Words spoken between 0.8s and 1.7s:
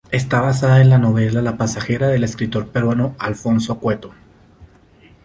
en la novela "La